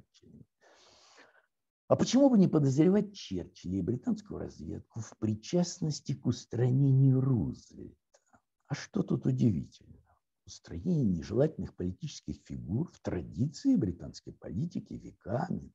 [1.95, 8.19] А почему бы не подозревать Черчилля и британскую разведку в причастности к устранению Рузвельта?
[8.67, 10.03] А что тут удивительно?
[10.45, 15.73] Устранение нежелательных политических фигур в традиции британской политики веками.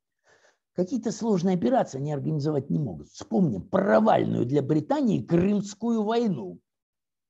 [0.74, 3.08] Какие-то сложные операции они организовать не могут.
[3.08, 6.60] Вспомним провальную для Британии Крымскую войну.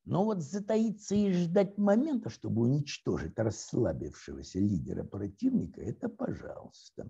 [0.04, 7.08] Но вот затаиться и ждать момента, чтобы уничтожить расслабившегося лидера противника, это пожалуйста.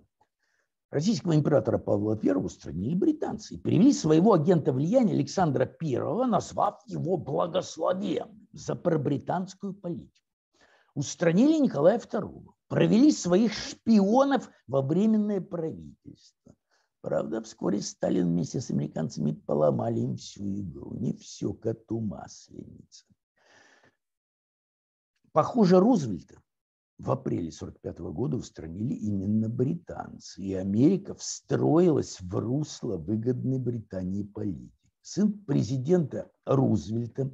[0.91, 7.15] Российского императора Павла I устранили британцы и привели своего агента влияния Александра I, назвав его
[7.15, 10.27] благословенным за пробританскую политику.
[10.93, 16.53] Устранили Николая II, провели своих шпионов во временное правительство.
[16.99, 20.93] Правда, вскоре Сталин вместе с американцами поломали им всю игру.
[20.95, 23.05] Не все коту масленица.
[25.31, 26.35] Похоже, Рузвельта
[27.01, 34.71] в апреле 1945 года устранили именно британцы, и Америка встроилась в русло выгодной Британии политики.
[35.01, 37.31] Сын президента Рузвельта,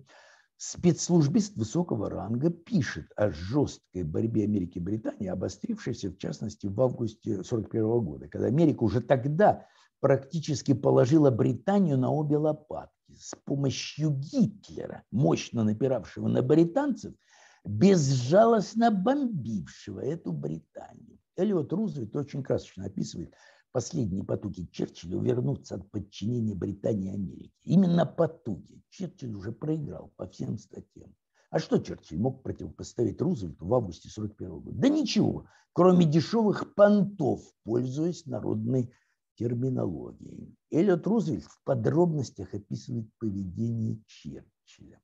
[0.56, 7.32] спецслужбист высокого ранга, пишет о жесткой борьбе Америки и Британии, обострившейся в частности в августе
[7.32, 9.66] 1941 года, когда Америка уже тогда
[10.00, 12.94] практически положила Британию на обе лопатки.
[13.20, 17.14] С помощью Гитлера, мощно напиравшего на британцев–
[17.68, 21.20] безжалостно бомбившего эту Британию.
[21.36, 23.34] Эллиот Рузвельт очень красочно описывает
[23.72, 27.54] последние потуги Черчилля увернуться от подчинения Британии и Америки.
[27.64, 28.82] Именно потуги.
[28.90, 31.14] Черчилль уже проиграл по всем статьям.
[31.50, 34.78] А что Черчилль мог противопоставить Рузвельту в августе 1941 года?
[34.80, 38.92] Да ничего, кроме дешевых понтов, пользуясь народной
[39.36, 40.56] терминологией.
[40.72, 45.02] Эллиот Рузвельт в подробностях описывает поведение Черчилля.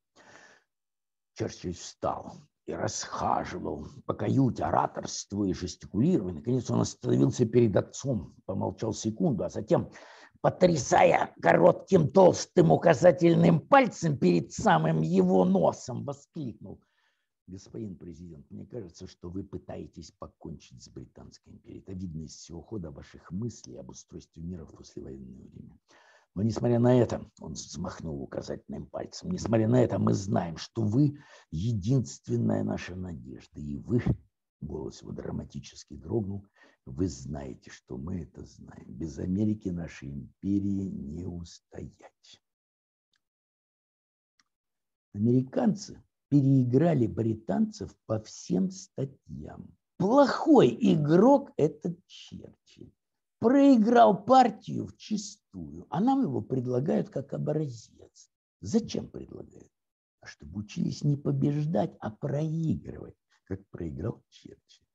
[1.33, 6.33] Черчилль встал и расхаживал по каюте, ораторствуя и жестикулируя.
[6.33, 9.91] Наконец он остановился перед отцом, помолчал секунду, а затем,
[10.41, 16.81] потрясая коротким толстым указательным пальцем перед самым его носом, воскликнул.
[17.47, 21.81] Господин президент, мне кажется, что вы пытаетесь покончить с Британской империей.
[21.81, 25.77] Это видно из всего хода ваших мыслей об устройстве мира в послевоенное время.
[26.35, 31.19] Но несмотря на это, он взмахнул указательным пальцем, несмотря на это, мы знаем, что вы
[31.51, 33.59] единственная наша надежда.
[33.59, 34.01] И вы,
[34.59, 36.45] голос его драматически дрогнул,
[36.85, 38.85] вы знаете, что мы это знаем.
[38.87, 42.41] Без Америки нашей империи не устоять.
[45.13, 49.67] Американцы переиграли британцев по всем статьям.
[49.97, 52.91] Плохой игрок– это Черчилль
[53.43, 58.29] проиграл партию в чистую, а нам его предлагают как образец.
[58.61, 59.69] Зачем предлагают?
[60.21, 64.87] А чтобы учились не побеждать, а проигрывать, как проиграл Черчилль.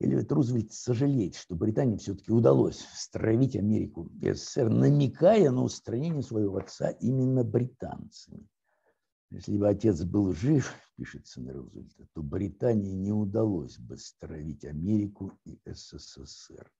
[0.00, 6.58] Эллиот Рузвельт сожалеет, что Британии все-таки удалось стравить Америку и СССР, намекая на устранение своего
[6.58, 8.46] отца именно британцами.
[9.30, 15.32] Если бы отец был жив, пишет сын Рузвельта, то Британии не удалось бы стравить Америку
[15.46, 16.70] и СССР.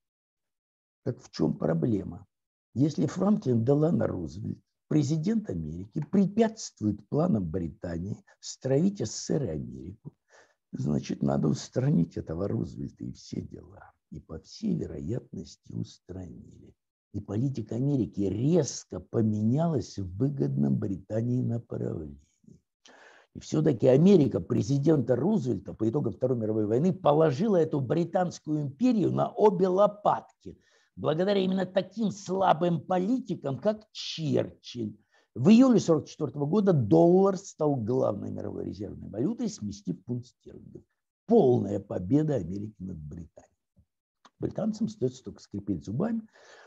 [1.06, 2.26] Так в чем проблема?
[2.74, 10.12] Если Франклин Делано Рузвельт, президент Америки, препятствует планам Британии стравить СССР и Америку,
[10.72, 13.92] значит, надо устранить этого Рузвельта и все дела.
[14.10, 16.74] И по всей вероятности устранили.
[17.12, 22.18] И политика Америки резко поменялась в выгодном Британии направлении.
[23.34, 29.30] И все-таки Америка президента Рузвельта по итогам Второй мировой войны положила эту британскую империю на
[29.30, 30.58] обе лопатки,
[30.96, 34.96] благодаря именно таким слабым политикам, как Черчилль.
[35.34, 40.82] В июле 1944 года доллар стал главной мировой резервной валютой, сместив фунт стерлингов.
[41.26, 43.52] Полная победа Америки над Британией.
[44.38, 46.22] Британцам остается только скрипеть зубами,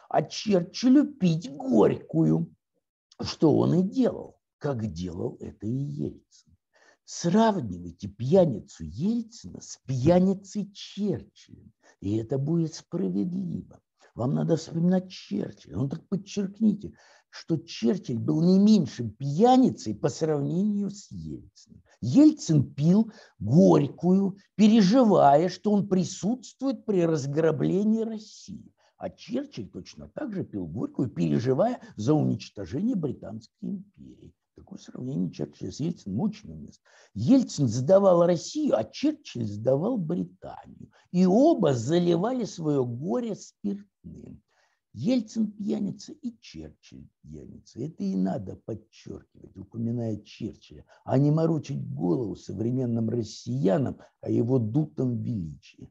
[0.07, 2.53] а Черчиллю пить горькую,
[3.21, 6.55] что он и делал, как делал это и Ельцин.
[7.05, 11.71] Сравнивайте пьяницу Ельцина с пьяницей Черчилля,
[12.01, 13.79] и это будет справедливо.
[14.19, 15.77] Вам надо вспоминать Черчилля.
[15.77, 16.91] Ну так подчеркните,
[17.29, 21.81] что Черчилль был не меньшим пьяницей по сравнению с Ельциным.
[22.01, 28.73] Ельцин пил горькую, переживая, что он присутствует при разграблении России.
[28.97, 34.33] А Черчилль точно так же пил горькую, переживая за уничтожение Британской империи.
[34.53, 36.83] Такое сравнение Черчилля с Ельцином очень уместно.
[37.13, 40.91] Ельцин сдавал Россию, а Черчилль сдавал Британию.
[41.11, 43.35] И оба заливали свое горе
[44.09, 44.41] спиртным.
[44.93, 47.79] Ельцин пьяница и Черчилль пьяница.
[47.79, 55.21] Это и надо подчеркивать, упоминая Черчилля, а не морочить голову современным россиянам о его дутом
[55.21, 55.89] величии.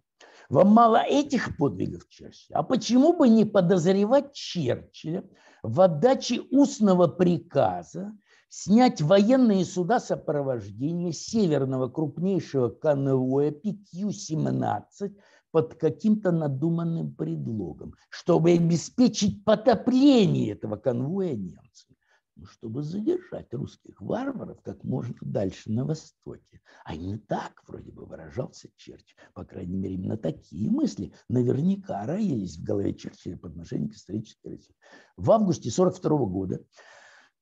[0.51, 2.57] Вам мало этих подвигов Черчилля?
[2.57, 5.25] А почему бы не подозревать Черчилля
[5.63, 8.13] в отдаче устного приказа
[8.49, 15.15] снять военные суда сопровождения северного крупнейшего конвоя PQ-17
[15.51, 21.97] под каким-то надуманным предлогом, чтобы обеспечить потопление этого конвоя немцами,
[22.39, 26.61] ну, чтобы задержать русских варваров как можно дальше на востоке.
[26.85, 29.17] А не так вроде бы выражался Черчилль.
[29.35, 34.49] По крайней мере, именно такие мысли наверняка роились в голове Черчилля по отношению к исторической
[34.49, 34.75] России.
[35.17, 36.65] В августе 1942 года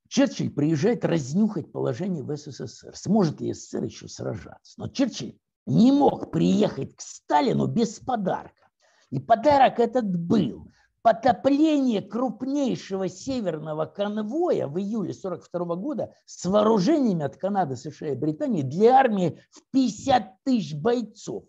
[0.08, 2.96] Черчилль приезжает разнюхать положение в СССР.
[2.96, 4.74] Сможет ли СССР еще сражаться?
[4.78, 8.70] Но Черчилль не мог приехать к Сталину без подарка.
[9.10, 10.68] И подарок этот был
[11.02, 18.62] потопление крупнейшего северного конвоя в июле 1942 года с вооружениями от Канады, США и Британии
[18.62, 21.44] для армии в 50 тысяч бойцов.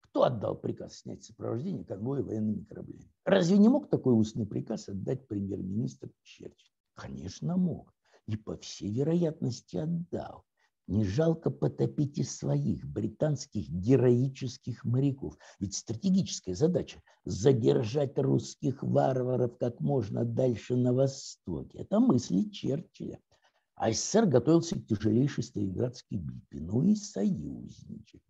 [0.00, 3.08] Кто отдал приказ снять сопровождение конвоя военными кораблями?
[3.24, 6.72] Разве не мог такой устный приказ отдать премьер-министр Черчилль?
[6.94, 7.94] Конечно, мог.
[8.26, 10.44] И по всей вероятности отдал.
[10.92, 15.38] Не жалко потопить и своих британских героических моряков.
[15.58, 21.78] Ведь стратегическая задача– задержать русских варваров как можно дальше на востоке.
[21.78, 23.20] Это мысли Черчилля.
[23.74, 26.60] А СССР готовился к тяжелейшей Сталинградской битве.
[26.60, 28.20] Ну и союзничать.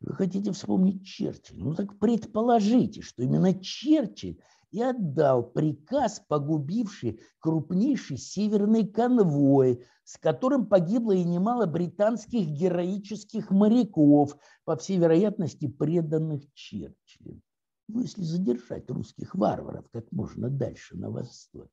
[0.00, 1.62] Вы хотите вспомнить Черчилля?
[1.62, 4.40] Ну так предположите, что именно Черчилль
[4.70, 14.36] и отдал приказ, погубивший крупнейший северный конвой, с которым погибло и немало британских героических моряков,
[14.64, 17.42] по всей вероятности преданных Черчиллем.
[17.88, 21.70] Ну, если задержать русских варваров как можно дальше на востоке.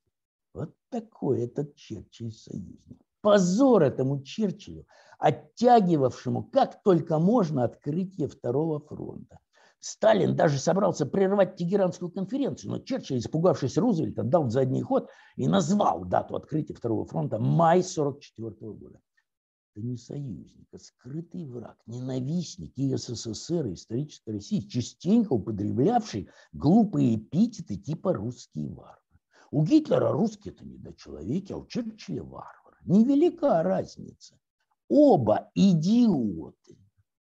[0.54, 3.00] Вот такой этот Черчилль союзник.
[3.22, 4.88] Позор этому Черчиллю,
[5.20, 9.40] оттягивавшему как только можно открытие Второго фронта.
[9.80, 16.04] Сталин даже собрался прервать Тегеранскую конференцию, но Черчилль, испугавшись Рузвельта, дал задний ход и назвал
[16.04, 19.00] дату открытия Второго фронта май 1944 года.
[19.76, 27.16] Это не союзник, а скрытый враг, ненавистник и СССР, и исторической России, частенько употреблявший глупые
[27.16, 28.98] эпитеты типа «русские варвары».
[29.52, 32.78] У Гитлера русские– это недочеловеки, а у Черчилля– варвары.
[32.86, 34.40] Невелика разница.
[34.90, 36.78] Оба идиоты.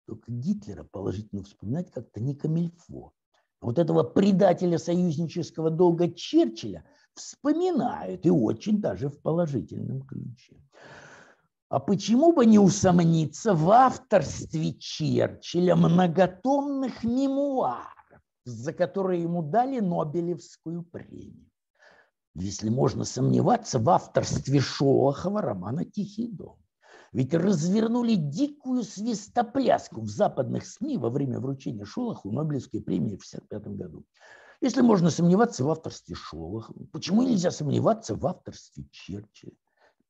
[0.06, 3.12] Только Гитлера положительно вспоминать как-то не камильфо.
[3.60, 6.84] Вот этого предателя союзнического долга Черчилля
[7.14, 10.62] вспоминают и очень даже в положительном ключе.
[11.68, 20.84] А почему бы не усомниться в авторстве Черчилля многотомных мемуаров, за которые ему дали Нобелевскую
[20.84, 21.50] премию?
[22.34, 26.58] Если можно сомневаться в авторстве Шолохова романа «Тихий дом».
[27.16, 33.74] Ведь развернули дикую свистопляску в западных СМИ во время вручения Шолоху Нобелевской премии в 1955
[33.74, 34.04] году.
[34.60, 39.54] Если можно сомневаться в авторстве Шолохова, почему нельзя сомневаться в авторстве Черчилля?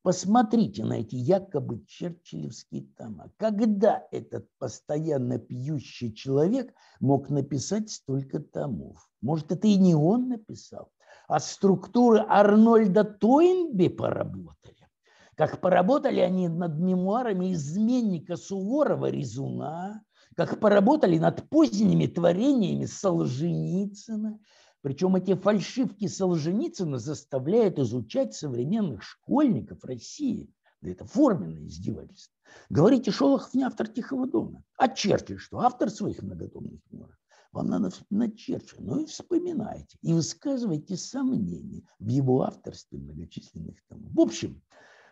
[0.01, 3.31] Посмотрите на эти якобы черчиллевские тома.
[3.37, 9.09] Когда этот постоянно пьющий человек мог написать столько томов?
[9.21, 10.89] Может, это и не он написал,
[11.29, 14.76] а структуры Арнольда Тойнби поработали?
[15.37, 20.03] Как поработали они над мемуарами изменника Суворова Резуна,
[20.35, 24.39] как поработали над поздними творениями Солженицына.
[24.81, 30.49] Причем эти фальшивки Солженицына заставляют изучать современных школьников России.
[30.81, 32.33] Да это форменное издевательство.
[32.69, 34.63] Говорите, Шолохов не автор Тихого дома.
[34.77, 35.59] А Черчилль что?
[35.59, 37.15] Автор своих многотомных мемуаров.
[37.51, 38.81] Вам надо вспоминать Черчилля.
[38.81, 39.97] Ну и вспоминайте.
[40.01, 44.11] И высказывайте сомнения в его авторстве многочисленных томов.
[44.13, 44.61] В общем,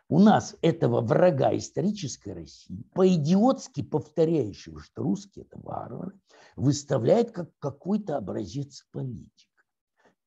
[0.08, 6.20] у нас этого врага исторической России, по-идиотски повторяющего, что русские– это варвары,
[6.56, 9.52] выставляют как какой-то образец политика.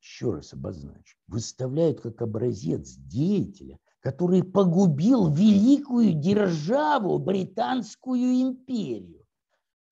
[0.01, 1.17] Еще раз обозначу.
[1.27, 9.25] Выставляют как образец деятеля, который погубил великую державу, Британскую империю.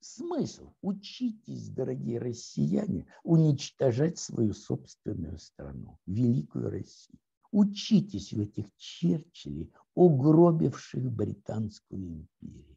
[0.00, 0.72] Смысл?
[0.82, 7.18] Учитесь, дорогие россияне, уничтожать свою собственную страну, великую Россию.
[7.52, 12.76] Учитесь у этих Черчиллей, угробивших Британскую империю.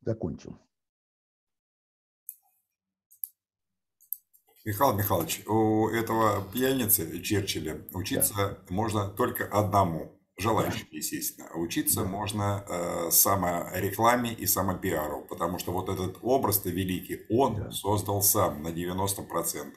[0.00, 0.58] Закончил.
[4.64, 8.58] Михаил Михайлович, у этого пьяницы Черчилля учиться да.
[8.70, 10.96] можно только одному, желающим, да.
[10.96, 11.50] естественно.
[11.54, 12.06] Учиться да.
[12.06, 17.70] можно э, саморекламе и самопиару, потому что вот этот образ-то великий он да.
[17.72, 19.74] создал сам на 90%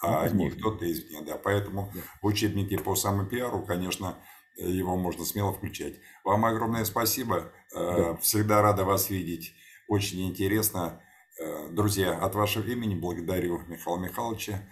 [0.00, 1.22] а не кто-то извне.
[1.22, 1.36] Да.
[1.36, 2.00] Поэтому да.
[2.22, 4.16] в учебнике по самопиару, конечно,
[4.56, 5.94] его можно смело включать.
[6.24, 7.52] Вам огромное спасибо.
[7.74, 8.16] Э, да.
[8.16, 9.54] Всегда рада вас видеть.
[9.88, 11.02] Очень интересно.
[11.38, 14.68] Э, друзья, от вашего имени благодарю Михаила Михайловича.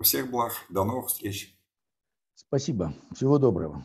[0.00, 0.52] Всех благ.
[0.68, 1.56] До новых встреч.
[2.34, 2.94] Спасибо.
[3.14, 3.84] Всего доброго.